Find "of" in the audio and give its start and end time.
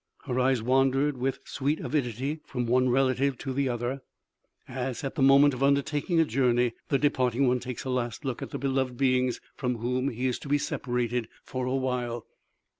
5.53-5.61